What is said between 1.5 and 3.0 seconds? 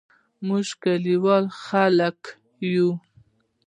خلګ یو